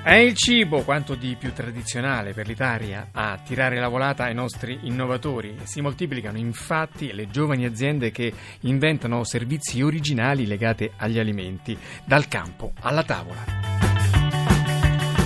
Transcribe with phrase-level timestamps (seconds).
[0.02, 4.78] È il cibo, quanto di più tradizionale per l'Italia, a tirare la volata ai nostri
[4.84, 5.58] innovatori.
[5.64, 12.72] Si moltiplicano infatti le giovani aziende che inventano servizi originali legati agli alimenti, dal campo
[12.81, 13.80] alla tavola.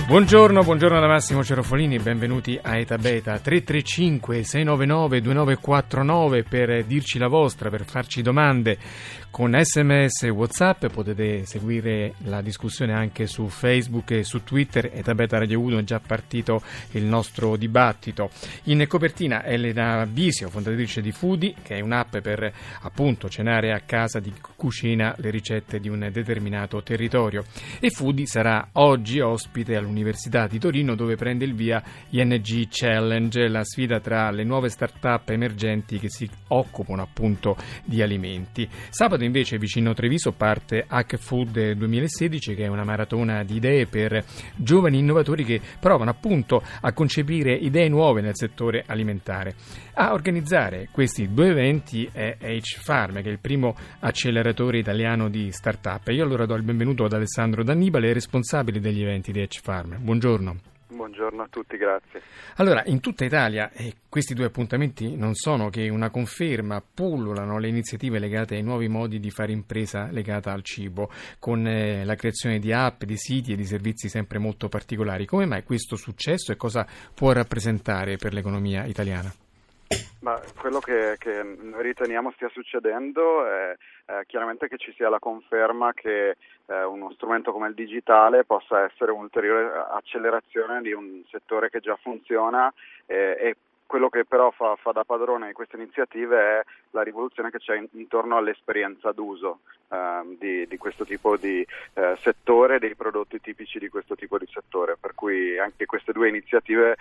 [0.07, 3.39] Buongiorno, buongiorno da Massimo Cerofolini, benvenuti a Eta Beta.
[3.39, 8.77] 335 699 2949 per dirci la vostra, per farci domande
[9.35, 15.13] con sms e whatsapp potete seguire la discussione anche su facebook e su twitter Eta
[15.13, 18.29] Beta Radio 1 è già partito il nostro dibattito.
[18.65, 22.49] In copertina Elena Bisio fondatrice di Foodie che è un'app per
[22.83, 27.43] appunto cenare a casa di cucina le ricette di un determinato territorio.
[27.81, 33.65] E Foodie sarà oggi ospite all'Università di Torino dove prende il via ING Challenge la
[33.65, 38.65] sfida tra le nuove start-up emergenti che si occupano appunto di alimenti.
[38.87, 44.23] Sabato invece vicino Treviso parte Hack Food 2016 che è una maratona di idee per
[44.55, 49.55] giovani innovatori che provano appunto a concepire idee nuove nel settore alimentare.
[49.93, 56.07] A organizzare questi due eventi è H-Farm che è il primo acceleratore italiano di start-up.
[56.09, 59.97] Io allora do il benvenuto ad Alessandro D'Annibale, responsabile degli eventi di H-Farm.
[59.99, 60.74] Buongiorno.
[60.87, 62.21] Buongiorno a tutti, grazie.
[62.57, 67.67] Allora, in tutta Italia eh, questi due appuntamenti non sono che una conferma, pullulano le
[67.67, 71.09] iniziative legate ai nuovi modi di fare impresa legata al cibo,
[71.39, 75.25] con eh, la creazione di app, di siti e di servizi sempre molto particolari.
[75.25, 79.33] Come mai questo successo e cosa può rappresentare per l'economia italiana?
[80.19, 83.75] Ma quello che, che riteniamo stia succedendo è
[84.05, 88.83] eh, chiaramente che ci sia la conferma che eh, uno strumento come il digitale possa
[88.83, 92.73] essere un'ulteriore accelerazione di un settore che già funziona
[93.05, 97.51] eh, e quello che però fa, fa, da padrone di queste iniziative è la rivoluzione
[97.51, 99.59] che c'è intorno all'esperienza d'uso
[99.89, 104.47] eh, di, di, questo tipo di eh, settore, dei prodotti tipici di questo tipo di
[104.51, 106.97] settore, per cui anche queste due iniziative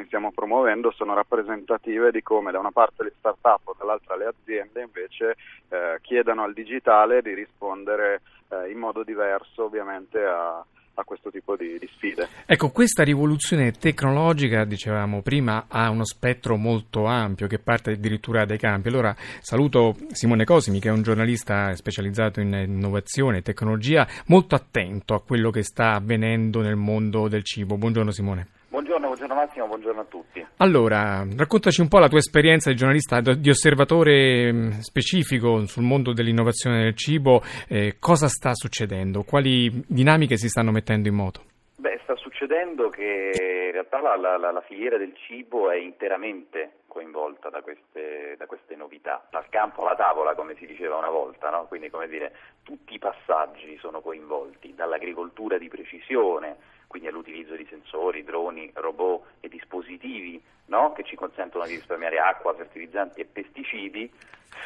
[0.00, 4.80] noi stiamo promuovendo sono rappresentative di come da una parte le start-up, dall'altra le aziende
[4.82, 5.36] invece
[5.68, 11.56] eh, chiedano al digitale di rispondere eh, in modo diverso ovviamente a a questo tipo
[11.56, 12.28] di, di, sfide.
[12.44, 18.58] Ecco, questa rivoluzione tecnologica, dicevamo prima, ha uno spettro molto ampio che parte addirittura dai
[18.58, 18.88] campi.
[18.88, 25.14] Allora saluto Simone Cosimi, che è un giornalista specializzato in innovazione e tecnologia, molto attento
[25.14, 27.78] a quello che sta avvenendo nel mondo del cibo.
[27.78, 28.59] Buongiorno Simone.
[28.90, 30.46] Buongiorno, buongiorno Massimo, buongiorno a tutti.
[30.56, 36.12] Allora, raccontaci un po' la tua esperienza di giornalista, di osservatore mm, specifico sul mondo
[36.12, 41.42] dell'innovazione del cibo, eh, cosa sta succedendo, quali dinamiche si stanno mettendo in moto?
[41.76, 43.30] Beh, sta succedendo che
[43.66, 48.74] in realtà la, la, la filiera del cibo è interamente coinvolta da queste, da queste,
[48.74, 51.66] novità, dal campo alla tavola come si diceva una volta, no?
[51.66, 52.32] quindi come dire
[52.64, 56.56] tutti i passaggi sono coinvolti, dall'agricoltura di precisione,
[56.90, 60.92] quindi all'utilizzo di sensori, droni, robot e dispositivi no?
[60.92, 64.12] che ci consentono di risparmiare acqua, fertilizzanti e pesticidi,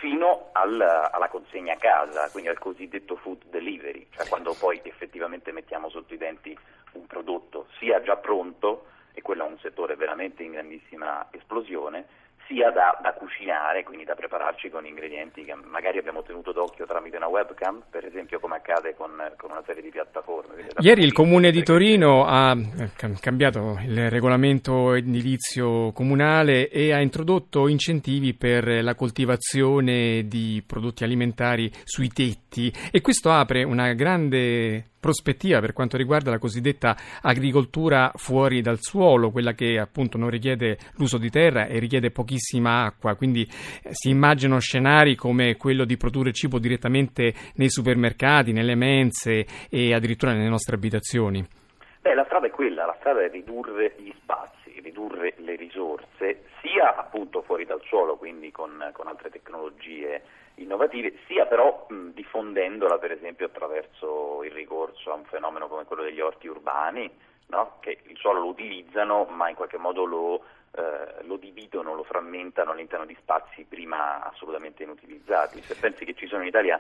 [0.00, 5.52] fino al, alla consegna a casa, quindi al cosiddetto food delivery, cioè quando poi effettivamente
[5.52, 6.58] mettiamo sotto i denti
[6.92, 12.06] un prodotto sia già pronto, e quello è un settore veramente in grandissima esplosione,
[12.46, 17.17] sia da, da, cucinare, quindi da prepararci con ingredienti che magari abbiamo tenuto d'occhio tramite
[17.17, 20.69] una webcam, per esempio come accade con, con una serie di piattaforme.
[20.79, 22.56] Ieri il Comune di Torino ha
[23.20, 31.70] cambiato il regolamento edilizio comunale e ha introdotto incentivi per la coltivazione di prodotti alimentari
[31.85, 38.62] sui tetti e questo apre una grande prospettiva per quanto riguarda la cosiddetta agricoltura fuori
[38.62, 43.42] dal suolo, quella che appunto non richiede l'uso di terra e richiede pochissima acqua, quindi
[43.82, 49.92] eh, si immaginano scenari come quello di produrre cibo direttamente nei supermercati, nelle mense e
[49.92, 51.46] addirittura nelle nostre abitazioni.
[52.04, 56.94] Beh, la strada è quella, la strada è ridurre gli spazi, ridurre le risorse, sia
[56.94, 60.22] appunto fuori dal suolo, quindi con, con altre tecnologie
[60.56, 66.02] innovative, sia però mh, diffondendola per esempio attraverso il ricorso a un fenomeno come quello
[66.02, 67.10] degli orti urbani,
[67.46, 67.78] no?
[67.80, 70.44] che il suolo lo utilizzano ma in qualche modo lo,
[70.76, 75.62] eh, lo dividono, lo frammentano all'interno di spazi prima assolutamente inutilizzati.
[75.62, 76.78] Se pensi che ci sono in Italia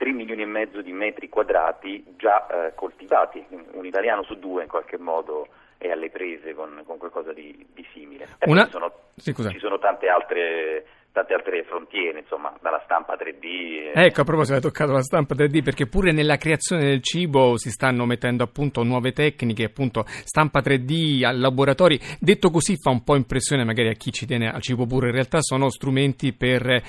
[0.00, 4.68] 3 milioni e mezzo di metri quadrati già eh, coltivati, un italiano su due in
[4.70, 8.26] qualche modo è alle prese con, con qualcosa di, di simile.
[8.46, 8.64] Una...
[8.64, 13.44] Ci sono, sì, ci sono tante altre tante altre frontiere, insomma, dalla stampa 3D.
[13.44, 13.92] E...
[13.94, 17.70] Ecco, a proposito, hai toccato la stampa 3D perché pure nella creazione del cibo si
[17.70, 21.98] stanno mettendo appunto nuove tecniche, appunto stampa 3D, laboratori.
[22.18, 25.12] Detto così fa un po' impressione magari a chi ci tiene al cibo puro, in
[25.12, 26.82] realtà sono strumenti per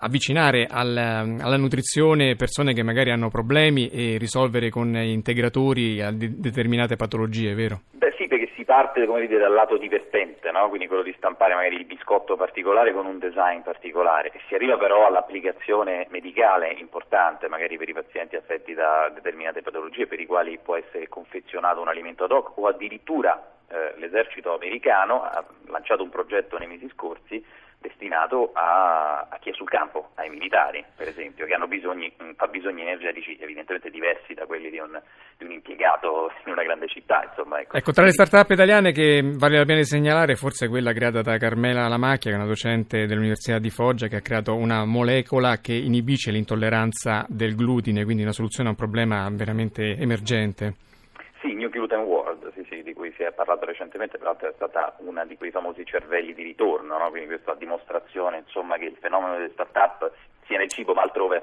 [0.00, 7.54] avvicinare al, alla nutrizione persone che magari hanno problemi e risolvere con integratori determinate patologie,
[7.54, 7.80] vero?
[7.92, 10.68] Beh perché si parte dire, dal lato divertente, no?
[10.68, 14.76] quindi quello di stampare magari il biscotto particolare con un design particolare e si arriva
[14.76, 20.58] però all'applicazione medicale importante, magari per i pazienti affetti da determinate patologie per i quali
[20.58, 26.10] può essere confezionato un alimento ad hoc o addirittura eh, l'esercito americano ha lanciato un
[26.10, 27.44] progetto nei mesi scorsi
[27.80, 32.12] destinato a, a, chi è sul campo, ai militari per esempio, che hanno bisogni,
[32.50, 35.00] bisogni energetici evidentemente diversi da quelli di un,
[35.36, 37.24] di un impiegato in una grande città.
[37.28, 37.76] Insomma, ecco.
[37.76, 37.92] ecco.
[37.92, 42.30] tra le start-up italiane che vale la pena segnalare, forse quella creata da Carmela Lamacchia,
[42.30, 47.24] che è una docente dell'Università di Foggia, che ha creato una molecola che inibisce l'intolleranza
[47.28, 50.74] del glutine, quindi una soluzione a un problema veramente emergente.
[51.40, 54.94] Sì, New Gluten World, sì, sì, di cui si è parlato recentemente, peraltro è stata
[54.98, 57.10] una di quei famosi cervelli di ritorno, no?
[57.10, 60.12] quindi questa dimostrazione insomma, che il fenomeno delle start-up
[60.46, 61.42] sia nel cibo ma altrove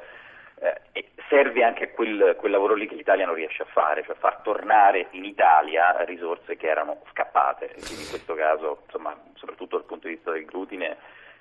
[0.62, 4.16] eh, serve anche a quel, quel, lavoro lì che l'Italia non riesce a fare, cioè
[4.16, 9.86] far tornare in Italia risorse che erano scappate, quindi in questo caso insomma, soprattutto dal
[9.86, 10.96] punto di vista del glutine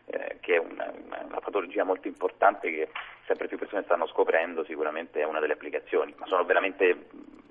[0.07, 2.89] eh, che è una, una, patologia molto importante che
[3.27, 7.07] sempre più persone stanno scoprendo, sicuramente è una delle applicazioni, ma sono veramente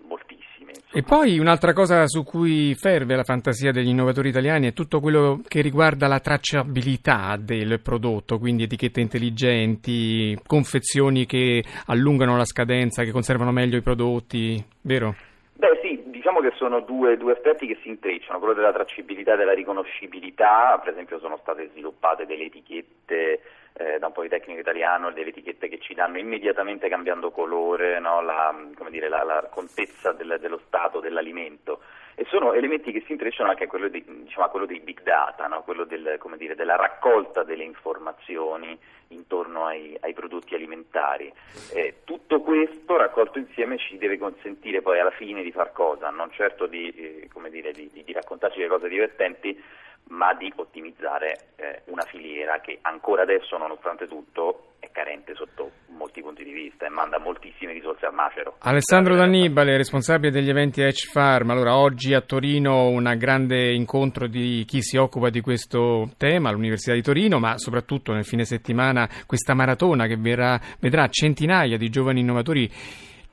[0.06, 0.72] moltissime.
[0.76, 0.92] Insomma.
[0.94, 5.42] E poi un'altra cosa su cui ferve la fantasia degli innovatori italiani è tutto quello
[5.48, 13.12] che riguarda la tracciabilità del prodotto, quindi etichette intelligenti, confezioni che allungano la scadenza, che
[13.12, 15.16] conservano meglio i prodotti, vero?
[15.56, 15.93] Beh sì,
[16.34, 20.80] diciamo che sono due, due, aspetti che si intrecciano, quello della tracciabilità e della riconoscibilità,
[20.84, 23.42] per esempio sono state sviluppate delle etichette
[23.74, 28.54] eh, da un politecnico italiano, delle etichette che ci danno immediatamente cambiando colore no, la,
[28.90, 31.82] dire, la, la, contezza del, dello stato dell'alimento
[32.16, 35.02] e sono elementi che si intrecciano anche a quello, di, diciamo, a quello dei big
[35.02, 35.64] data, no?
[35.64, 38.78] quello del, dire, della raccolta delle informazioni
[39.10, 41.32] intorno ai, ai prodotti alimentari.
[41.74, 46.32] Eh, tutto questo raccolto insieme ci deve consentire poi alla fine di far cosa, non
[46.32, 49.62] certo di, eh, dire, di, di raccontarci le cose divertenti,
[50.10, 56.44] ma di ottimizzare eh, una filiera che ancora adesso, nonostante tutto, carente sotto molti punti
[56.44, 58.56] di vista e manda moltissime risorse al macero.
[58.60, 61.50] Alessandro D'Annibale, responsabile degli eventi Edge Farm.
[61.50, 66.94] Allora, oggi a Torino un grande incontro di chi si occupa di questo tema all'Università
[66.94, 72.22] di Torino, ma soprattutto nel fine settimana questa maratona che verrà, vedrà centinaia di giovani
[72.22, 72.72] innovatori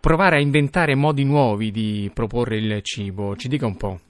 [0.01, 3.37] provare a inventare modi nuovi di proporre il cibo.
[3.37, 4.01] Ci dica un po'.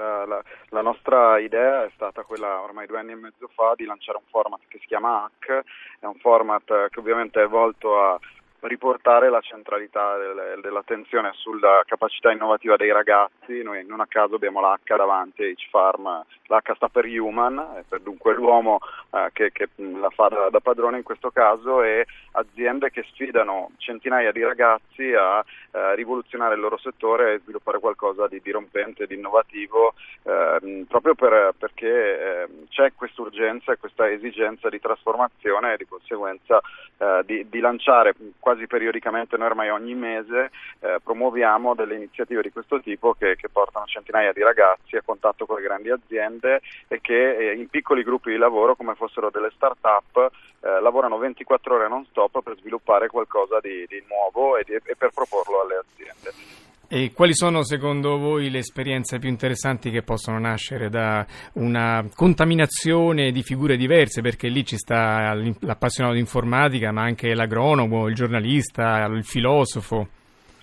[0.00, 3.84] La, la, la, nostra idea è stata quella ormai due anni e mezzo fa di
[3.84, 5.62] lanciare un format che si chiama Hack,
[6.00, 8.18] è un format che ovviamente è volto a
[8.62, 13.62] riportare la centralità del, dell'attenzione sulla capacità innovativa dei ragazzi.
[13.62, 18.34] Noi non a caso abbiamo l'H davanti a H-Farm, l'H sta per Human, per dunque
[18.34, 18.80] l'uomo
[19.12, 23.70] eh, che, che, la fa da, da, padrone in questo caso e aziende che sfidano
[23.78, 29.14] centinaia di ragazzi a eh, rivoluzionare il loro settore e sviluppare qualcosa di dirompente, di
[29.14, 35.76] innovativo, eh, proprio per, perché ehm, c'è questa urgenza e questa esigenza di trasformazione e
[35.76, 36.60] di conseguenza
[36.98, 38.14] eh, di, di lanciare
[38.50, 43.48] quasi periodicamente, noi ormai ogni mese eh, promuoviamo delle iniziative di questo tipo che, che,
[43.48, 48.02] portano centinaia di ragazzi a contatto con le grandi aziende e che eh, in piccoli
[48.02, 53.06] gruppi di lavoro, come fossero delle start-up, eh, lavorano 24 ore non stop per sviluppare
[53.06, 56.32] qualcosa di, di nuovo e, di, e per proporlo alle aziende.
[56.92, 63.30] E quali sono secondo voi le esperienze più interessanti che possono nascere da una contaminazione
[63.30, 64.22] di figure diverse?
[64.22, 70.08] Perché lì ci sta l'appassionato di informatica, ma anche l'agronomo, il giornalista, il filosofo.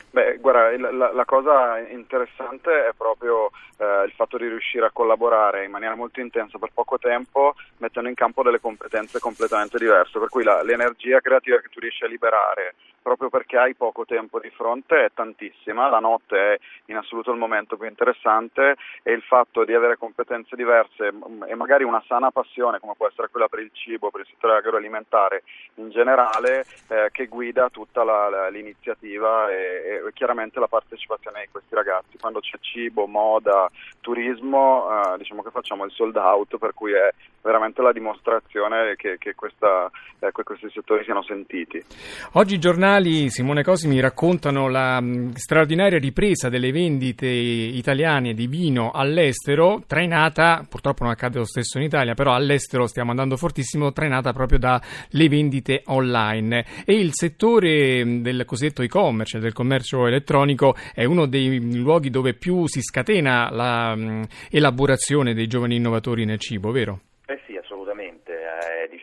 [0.10, 5.64] Beh, guarda, la, la, cosa interessante è proprio eh, il fatto di riuscire a collaborare
[5.64, 10.28] in maniera molto intensa per poco tempo, mettendo in campo delle competenze completamente diverse, per
[10.28, 12.76] cui la, l'energia creativa che tu riesci a liberare
[13.08, 17.38] proprio perché hai poco tempo di fronte è tantissima, la notte è in assoluto il
[17.38, 21.14] momento più interessante e il fatto di avere competenze diverse
[21.48, 24.58] e magari una sana passione come può essere quella per il cibo, per il settore
[24.58, 25.44] agroalimentare
[25.76, 31.48] in generale eh, che guida tutta la, la, l'iniziativa e, e, chiaramente la partecipazione di
[31.50, 32.18] questi ragazzi.
[32.20, 33.72] Quando c'è cibo, moda,
[34.02, 37.10] turismo, eh, diciamo che facciamo il sold out per cui è
[37.48, 41.82] veramente la dimostrazione che, che, questa, eh, che questi settori siano sentiti.
[42.34, 42.60] Oggi i
[42.98, 50.66] giornali, Simone Cosimi, raccontano la mh, straordinaria ripresa delle vendite italiane di vino all'estero, trainata,
[50.68, 55.30] purtroppo non accade lo stesso in Italia, però all'estero stiamo andando fortissimo, trainata proprio dalle
[55.30, 56.66] vendite online.
[56.86, 62.68] E il settore del cosiddetto e-commerce, del commercio elettronico, è uno dei luoghi dove più
[62.68, 67.02] si scatena la mh, elaborazione dei giovani innovatori nel cibo, vero?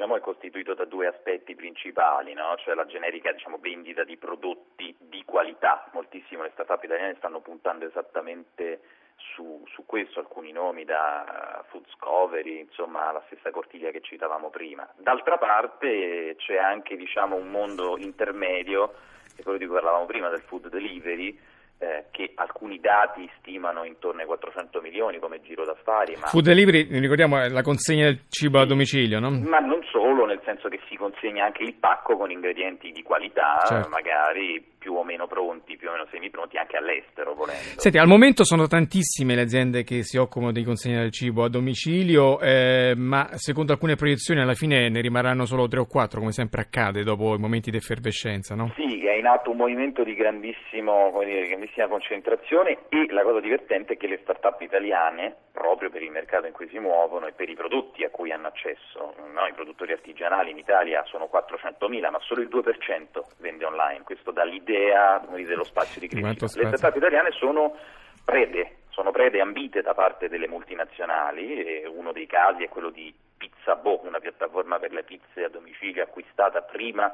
[0.04, 1.43] diciamo, è costituito da due aspetti
[1.74, 2.54] principali, no?
[2.58, 5.90] cioè la generica diciamo, vendita di prodotti di qualità.
[5.92, 8.80] Moltissime le start-up italiane stanno puntando esattamente
[9.16, 14.88] su, su, questo, alcuni nomi da Food Discovery, insomma la stessa cortiglia che citavamo prima.
[14.96, 18.94] D'altra parte c'è anche diciamo, un mondo intermedio,
[19.34, 21.38] che è quello di cui parlavamo prima, del food delivery,
[21.84, 26.16] eh, che alcuni dati stimano intorno ai 400 milioni come giro d'affari.
[26.18, 26.26] Ma...
[26.26, 29.30] Food delivery, ricordiamo, è la consegna del cibo a domicilio, no?
[29.30, 33.62] Ma non solo, nel senso che si consegna anche il pacco con ingredienti di qualità,
[33.66, 33.88] certo.
[33.90, 37.80] magari più o meno pronti, più o meno semipronti anche all'estero volendo.
[37.80, 41.48] Senti, al momento sono tantissime le aziende che si occupano di consegna del cibo a
[41.48, 46.32] domicilio, eh, ma secondo alcune proiezioni alla fine ne rimarranno solo tre o quattro, come
[46.32, 48.72] sempre accade dopo i momenti di effervescenza, no?
[48.76, 53.94] Sì, è in atto un movimento di grandissimo, dire, grandissima concentrazione e la cosa divertente
[53.94, 57.48] è che le start-up italiane, proprio per il mercato in cui si muovono e per
[57.48, 59.46] i prodotti a cui hanno accesso, no?
[59.46, 64.44] i produttori artigianali in Italia sono 400.000, ma solo il 2% vende online, questo dà
[64.44, 66.68] l'idea idea dello spazio di crescita.
[66.68, 67.76] Le start italiane sono
[68.24, 73.12] prede, sono prede ambite da parte delle multinazionali e uno dei casi è quello di
[73.36, 77.12] Pizza Bo, una piattaforma per le pizze a domicilio acquistata prima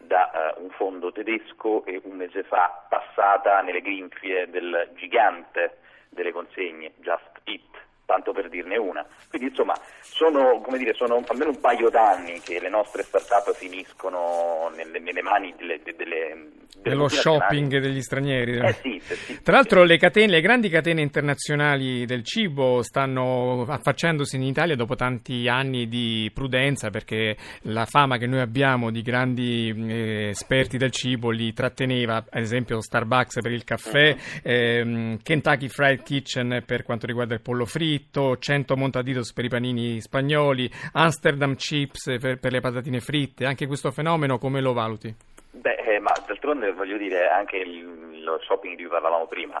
[0.00, 5.78] da uh, un fondo tedesco e un mese fa passata nelle grinfie del gigante
[6.08, 9.04] delle consegne Just Eat tanto per dirne una.
[9.28, 14.98] Quindi insomma sono, dire, sono almeno un paio d'anni che le nostre start-up finiscono nelle,
[14.98, 16.48] nelle mani delle, delle,
[16.80, 18.58] dello shopping degli stranieri.
[18.58, 24.36] Eh sì, sì, Tra l'altro le, catene, le, grandi catene internazionali del cibo stanno affacciandosi
[24.36, 29.74] in Italia dopo tanti anni di prudenza perché la fama che noi abbiamo di grandi
[29.86, 36.02] eh, esperti del cibo li tratteneva, ad esempio Starbucks per il caffè, ehm, Kentucky Fried
[36.02, 41.56] Kitchen per quanto riguarda il pollo fritto, fritto, 100 montaditos per i panini spagnoli, Amsterdam
[41.56, 43.44] chips per, per le patatine fritte.
[43.44, 45.12] Anche questo fenomeno come lo valuti?
[45.50, 49.60] Beh, eh, ma d'altronde voglio dire anche il, lo shopping di cui parlavamo prima.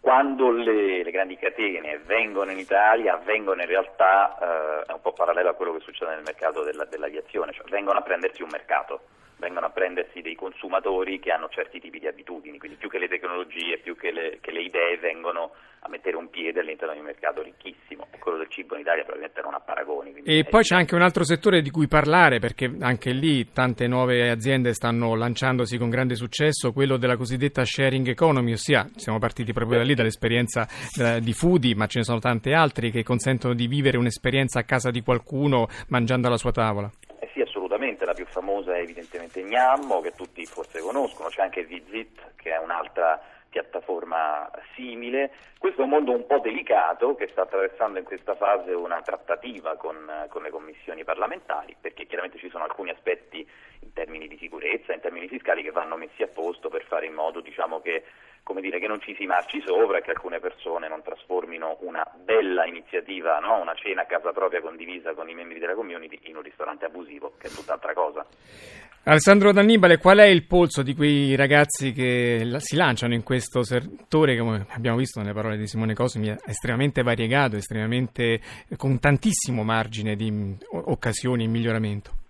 [0.00, 5.12] Quando le, le, grandi catene vengono in Italia, vengono in realtà, eh, è un po'
[5.12, 9.00] parallelo a quello che succede nel mercato della, dell'aviazione, cioè vengono a prendersi un mercato
[9.38, 13.08] vengono a prendersi dei consumatori che hanno certi tipi di abitudini, quindi più che le
[13.08, 17.06] tecnologie, più che le, che le idee vengono a mettere un piede all'interno di un
[17.06, 20.14] mercato ricchissimo e quello del cibo in Italia probabilmente non ha paragoni.
[20.24, 24.28] E poi c'è anche un altro settore di cui parlare perché anche lì tante nuove
[24.30, 29.78] aziende stanno lanciandosi con grande successo, quello della cosiddetta sharing economy, ossia siamo partiti proprio
[29.78, 30.66] da lì dall'esperienza
[30.98, 34.64] eh, di Foodie, ma ce ne sono tante altre che consentono di vivere un'esperienza a
[34.64, 36.90] casa di qualcuno mangiando alla sua tavola
[38.04, 42.58] la più famosa è evidentemente Gnammo, che tutti forse conoscono, c'è anche Vizit, che è
[42.58, 45.30] un'altra piattaforma simile.
[45.58, 49.76] Questo è un mondo un po' delicato che sta attraversando in questa fase una trattativa
[49.76, 53.46] con, con le commissioni parlamentari, perché chiaramente ci sono alcuni aspetti
[53.86, 57.14] in termini di sicurezza, in termini fiscali che vanno messi a posto per fare in
[57.14, 58.02] modo diciamo, che
[58.60, 62.66] dire, che non ci si marci sopra e che alcune persone non trasformino una bella
[62.66, 63.60] iniziativa, no?
[63.60, 67.34] una cena a casa propria condivisa con i membri della community in un ristorante abusivo,
[67.38, 68.26] che è tutt'altra cosa.
[69.04, 74.34] Alessandro D'Annibale, qual è il polso di quei ragazzi che si lanciano in questo settore
[74.34, 78.40] che, come abbiamo visto nelle parole di Simone Cosimi, è estremamente variegato, estremamente,
[78.76, 82.25] con tantissimo margine di occasioni e miglioramento?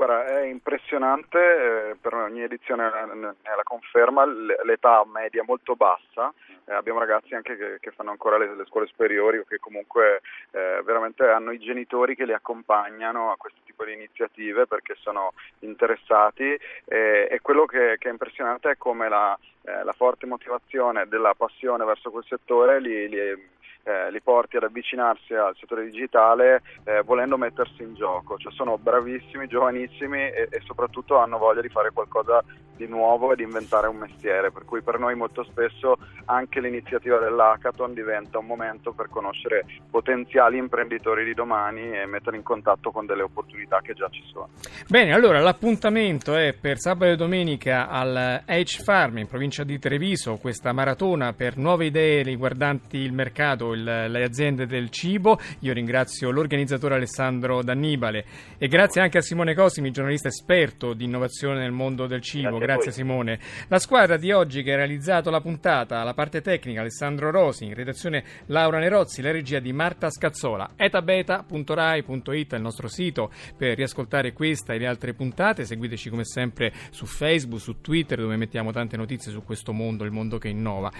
[0.00, 6.32] Guarda, è impressionante, eh, per ogni edizione è la conferma, l'età media molto bassa,
[6.64, 10.22] eh, abbiamo ragazzi anche che, che fanno ancora le, le, scuole superiori o che comunque
[10.52, 15.34] eh, veramente hanno i genitori che li accompagnano a questo tipo di iniziative perché sono
[15.58, 21.34] interessati e, quello che, che, è impressionante è come la, eh, la forte motivazione della
[21.34, 23.48] passione verso quel settore li, li
[23.82, 28.78] eh, li porti ad avvicinarsi al settore digitale eh, volendo mettersi in gioco, cioè sono
[28.78, 32.42] bravissimi, giovanissimi e, e, soprattutto hanno voglia di fare qualcosa
[32.80, 37.18] di nuovo e di inventare un mestiere, per cui per noi molto spesso anche l'iniziativa
[37.18, 43.04] dell'hackathon diventa un momento per conoscere potenziali imprenditori di domani e mettere in contatto con
[43.04, 44.48] delle opportunità che già ci sono.
[44.88, 50.36] Bene, allora l'appuntamento è per sabato e domenica al H Farm in provincia di Treviso,
[50.36, 55.38] questa maratona per nuove idee riguardanti il mercato il, le aziende del cibo.
[55.60, 58.24] Io ringrazio l'organizzatore Alessandro D'Annibale
[58.56, 62.58] e grazie anche a Simone Cosimi, giornalista esperto di innovazione nel mondo del cibo.
[62.58, 63.40] Grazie, grazie Simone.
[63.66, 67.74] La squadra di oggi che ha realizzato la puntata, la parte tecnica Alessandro Rosi, in
[67.74, 70.70] redazione Laura Nerozzi, la regia di Marta Scazzola.
[70.76, 75.64] etabeta.rai.it è il nostro sito per riascoltare questa e le altre puntate.
[75.64, 80.12] Seguiteci come sempre su Facebook, su Twitter dove mettiamo tante notizie su questo mondo, il
[80.12, 80.92] mondo che innova.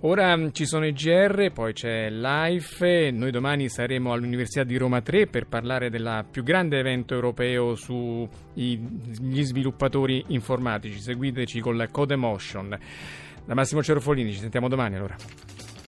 [0.00, 3.10] Ora mm, ci sono i GR, poi c'è Life.
[3.10, 9.42] Noi domani saremo all'Università di Roma 3 per parlare del più grande evento europeo sugli
[9.42, 11.00] sviluppatori informatici.
[11.08, 12.78] Seguiteci con la Code Motion.
[13.46, 15.16] Da Massimo Cerofolini, ci sentiamo domani allora.